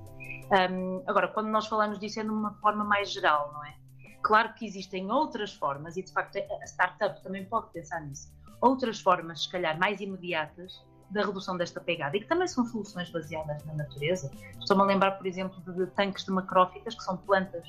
Um, 0.70 1.02
agora, 1.06 1.28
quando 1.28 1.48
nós 1.48 1.66
falamos 1.66 1.98
disso 1.98 2.18
é 2.18 2.22
numa 2.22 2.54
forma 2.54 2.82
mais 2.82 3.12
geral, 3.12 3.52
não 3.52 3.62
é? 3.66 3.75
Claro 4.22 4.54
que 4.54 4.66
existem 4.66 5.10
outras 5.12 5.52
formas, 5.52 5.98
e 5.98 6.02
de 6.02 6.10
facto 6.10 6.38
a 6.38 6.64
startup 6.64 7.22
também 7.22 7.44
pode 7.44 7.70
pensar 7.70 8.00
nisso, 8.00 8.32
outras 8.62 9.00
formas, 9.00 9.42
se 9.42 9.50
calhar, 9.50 9.78
mais 9.78 10.00
imediatas 10.00 10.82
da 11.10 11.25
redução 11.25 11.56
desta 11.56 11.80
pegada 11.80 12.16
e 12.16 12.20
que 12.20 12.26
também 12.26 12.48
são 12.48 12.64
soluções 12.64 13.10
baseadas 13.10 13.62
na 13.66 13.75
natureza. 13.75 14.30
Estou-me 14.58 14.82
a 14.82 14.87
lembrar, 14.87 15.12
por 15.12 15.26
exemplo, 15.26 15.60
de, 15.60 15.84
de 15.84 15.87
tanques 15.92 16.25
de 16.25 16.30
macrófitas, 16.30 16.94
que 16.94 17.02
são 17.02 17.18
plantas 17.18 17.66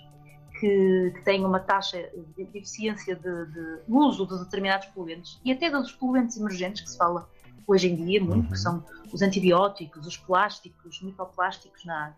que, 0.59 1.11
que 1.15 1.21
têm 1.23 1.45
uma 1.45 1.59
taxa 1.59 2.09
de, 2.35 2.45
de 2.45 2.57
eficiência 2.57 3.15
de, 3.15 3.45
de, 3.45 3.79
uso 3.87 4.27
de 4.27 4.39
determinados 4.39 4.87
poluentes 4.87 5.39
e 5.43 5.51
até 5.51 5.69
dos 5.69 5.91
poluentes 5.91 6.37
emergentes 6.37 6.81
que 6.81 6.89
se 6.89 6.97
fala 6.97 7.29
hoje 7.65 7.87
em 7.89 7.95
dia 7.95 8.23
muito, 8.23 8.45
uhum. 8.45 8.51
que 8.51 8.57
são 8.57 8.83
os 9.11 9.21
antibióticos, 9.21 10.05
os 10.05 10.17
plásticos, 10.17 10.97
os 10.97 11.01
microplásticos 11.01 11.85
na 11.85 12.07
água 12.07 12.17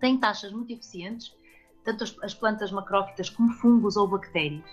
têm 0.00 0.18
taxas 0.18 0.52
muito 0.52 0.72
eficientes, 0.72 1.34
tanto 1.82 2.04
as, 2.04 2.14
as 2.22 2.34
plantas 2.34 2.70
macrófitas 2.70 3.30
como 3.30 3.52
fungos 3.54 3.96
ou 3.96 4.06
bactérias 4.06 4.64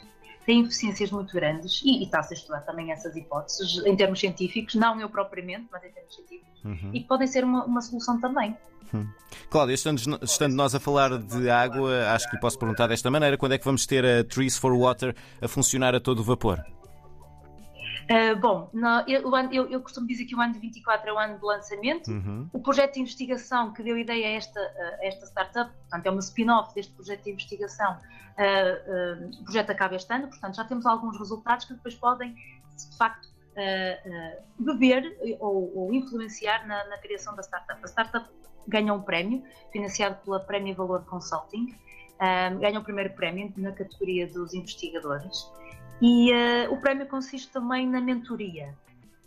têm 0.46 0.62
eficiências 0.64 1.12
muito 1.12 1.34
grandes 1.34 1.82
e, 1.84 2.00
e 2.00 2.04
está-se 2.04 2.34
a 2.34 2.38
estudar 2.38 2.62
também 2.62 2.92
essas 2.92 3.16
hipóteses 3.16 3.86
em 3.86 3.96
termos 3.96 4.20
científicos, 4.20 4.76
não 4.76 5.00
eu 5.00 5.10
propriamente, 5.10 5.68
mas 5.72 5.84
em 5.84 5.92
termos 5.92 6.16
científicos, 6.16 6.64
uhum. 6.64 6.92
e 6.94 7.02
que 7.02 7.08
podem 7.08 7.28
ser 7.28 7.44
uma, 7.44 7.66
uma 7.66 7.82
solução 7.82 8.20
também. 8.20 8.56
Hum. 8.94 9.08
Cláudia, 9.50 9.74
estando, 9.74 10.02
estando, 10.22 10.54
nós 10.54 10.76
a 10.76 10.80
falar 10.80 11.18
de 11.18 11.50
água, 11.50 12.10
acho 12.10 12.30
que 12.30 12.36
lhe 12.36 12.42
posso 12.42 12.60
perguntar 12.60 12.88
desta 12.88 13.10
maneira: 13.10 13.38
quando 13.38 13.54
é 13.54 13.58
que 13.58 13.64
vamos 13.64 13.86
ter 13.86 14.06
a 14.06 14.24
Trees 14.24 14.58
for 14.58 14.74
Water 14.76 15.16
a 15.42 15.48
funcionar 15.48 15.96
a 15.96 16.00
todo 16.00 16.24
vapor? 16.24 16.62
Uh, 18.12 18.36
bom, 18.36 18.70
no, 18.74 19.00
eu, 19.08 19.32
eu, 19.54 19.72
eu, 19.72 19.82
costumo 19.82 20.06
dizer 20.06 20.26
que 20.26 20.36
o 20.36 20.42
ano 20.42 20.52
de 20.52 20.60
24 20.60 21.10
é 21.10 21.14
o 21.14 21.18
ano 21.18 21.38
de 21.38 21.46
lançamento. 21.46 22.12
Uhum. 22.12 22.50
O 22.52 22.60
projeto 22.60 22.96
de 22.96 23.00
investigação 23.00 23.72
que 23.72 23.82
deu 23.82 23.98
ideia 23.98 24.28
a 24.28 24.32
esta, 24.32 24.60
a 24.60 25.06
esta 25.06 25.26
startup, 25.26 25.72
portanto, 25.72 26.06
é 26.06 26.12
uma 26.12 26.20
spin-off 26.20 26.76
deste 26.76 26.92
projeto 26.92 27.24
de 27.24 27.32
investigação. 27.32 27.94
Uh, 27.94 29.28
uh, 29.28 29.42
o 29.42 29.44
projeto 29.46 29.70
acaba 29.70 29.96
este 29.96 30.14
ano, 30.14 30.28
portanto, 30.28 30.56
já 30.56 30.66
temos 30.66 30.86
alguns 30.86 31.18
resultados 31.18 31.66
que 31.66 31.74
depois 31.74 31.96
podem, 31.96 32.34
de 32.34 32.98
facto, 32.98 33.32
beber 34.58 35.18
ou, 35.40 35.78
ou 35.78 35.94
influenciar 35.94 36.66
na, 36.68 36.86
na, 36.88 36.98
criação 36.98 37.36
da 37.36 37.44
startup. 37.44 37.80
A 37.84 37.88
startup 37.88 38.30
ganha 38.68 38.94
um 38.94 39.02
prémio, 39.02 39.44
financiado 39.72 40.16
pela 40.24 40.40
Prémio 40.40 40.74
Valor 40.74 41.04
Consulting, 41.06 41.76
ganha 42.62 42.80
o 42.80 42.84
primeiro 42.84 43.14
prémio 43.14 43.52
na 43.58 43.74
categoria 43.74 44.26
dos 44.26 44.54
investigadores. 44.54 45.52
E 46.02 46.32
uh, 46.34 46.74
o 46.74 46.78
prémio 46.78 47.06
consiste 47.06 47.52
também 47.52 47.88
na 47.88 48.02
mentoria. 48.02 48.74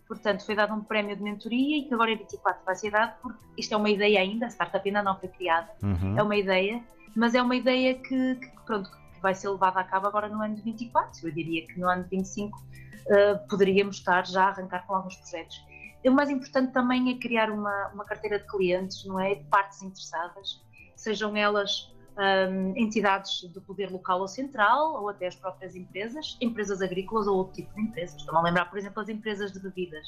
Portanto, 0.08 0.44
foi 0.44 0.54
dado 0.54 0.74
um 0.74 0.82
prémio 0.82 1.16
de 1.16 1.22
mentoria 1.22 1.78
e 1.78 1.82
que 1.84 1.94
agora 1.94 2.10
em 2.10 2.16
24 2.16 2.64
vai 2.64 2.74
ser 2.74 2.90
dado, 2.90 3.14
porque 3.22 3.42
isto 3.56 3.72
é 3.72 3.76
uma 3.76 3.88
ideia 3.88 4.20
ainda, 4.20 4.46
a 4.46 4.50
startup 4.50 4.86
ainda 4.86 5.02
não 5.02 5.18
foi 5.18 5.28
criada, 5.28 5.70
uhum. 5.82 6.18
é 6.18 6.22
uma 6.22 6.36
ideia, 6.36 6.82
mas 7.16 7.34
é 7.34 7.40
uma 7.40 7.56
ideia 7.56 7.94
que, 7.94 8.34
que, 8.34 8.50
pronto, 8.66 8.90
que 8.90 9.20
vai 9.22 9.34
ser 9.34 9.48
levada 9.48 9.80
a 9.80 9.84
cabo 9.84 10.06
agora 10.08 10.28
no 10.28 10.42
ano 10.42 10.56
de 10.56 10.62
24. 10.62 11.26
Eu 11.26 11.32
diria 11.32 11.66
que 11.66 11.78
no 11.80 11.88
ano 11.88 12.02
de 12.04 12.10
25 12.10 12.58
uh, 12.58 12.62
eh, 13.08 13.34
poderíamos 13.48 13.96
estar 13.96 14.26
já 14.26 14.44
a 14.44 14.48
arrancar 14.48 14.86
com 14.86 14.94
alguns 14.94 15.16
projetos. 15.16 15.64
O 16.04 16.10
mais 16.10 16.28
importante 16.28 16.72
também 16.72 17.10
é 17.10 17.18
criar 17.18 17.50
uma, 17.50 17.88
uma 17.94 18.04
carteira 18.04 18.38
de 18.38 18.46
clientes, 18.46 19.04
não 19.06 19.18
é? 19.18 19.36
De 19.36 19.44
partes 19.44 19.82
interessadas, 19.82 20.62
sejam 20.94 21.34
elas 21.34 21.93
um, 22.16 22.76
entidades 22.76 23.42
do 23.52 23.60
poder 23.60 23.90
local 23.90 24.20
ou 24.20 24.28
central, 24.28 25.00
ou 25.00 25.08
até 25.08 25.26
as 25.26 25.34
próprias 25.34 25.74
empresas, 25.74 26.36
empresas 26.40 26.80
agrícolas 26.80 27.26
ou 27.26 27.36
outro 27.36 27.54
tipo 27.54 27.74
de 27.74 27.80
empresas. 27.82 28.20
Estão 28.20 28.36
a 28.36 28.42
lembrar, 28.42 28.66
por 28.66 28.78
exemplo, 28.78 29.00
as 29.00 29.08
empresas 29.08 29.52
de 29.52 29.60
bebidas. 29.60 30.06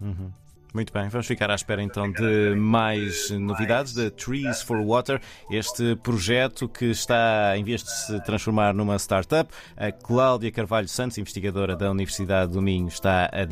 Uhum. 0.00 0.32
Muito 0.74 0.92
bem, 0.92 1.08
vamos 1.08 1.26
ficar 1.26 1.50
à 1.50 1.54
espera 1.54 1.82
então 1.82 2.12
de 2.12 2.54
mais 2.54 3.30
novidades 3.30 3.94
da 3.94 4.10
Trees 4.10 4.60
for 4.60 4.84
Water, 4.84 5.18
este 5.50 5.96
projeto 5.96 6.68
que 6.68 6.84
está, 6.84 7.56
em 7.56 7.64
vez 7.64 7.82
de 7.82 7.90
se 7.90 8.20
transformar 8.22 8.74
numa 8.74 8.96
startup, 8.96 9.50
a 9.74 9.90
Cláudia 9.90 10.52
Carvalho 10.52 10.86
Santos, 10.86 11.16
investigadora 11.16 11.74
da 11.74 11.90
Universidade 11.90 12.52
do 12.52 12.60
Minho, 12.60 12.88
está 12.88 13.30
a 13.32 13.46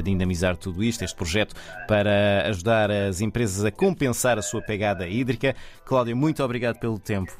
dinamizar 0.00 0.56
tudo 0.56 0.84
isto, 0.84 1.02
este 1.02 1.16
projeto 1.16 1.56
para 1.88 2.46
ajudar 2.48 2.88
as 2.88 3.20
empresas 3.20 3.64
a 3.64 3.72
compensar 3.72 4.38
a 4.38 4.42
sua 4.42 4.62
pegada 4.62 5.08
hídrica. 5.08 5.56
Cláudia, 5.84 6.14
muito 6.14 6.40
obrigado 6.42 6.78
pelo 6.78 7.00
tempo. 7.00 7.36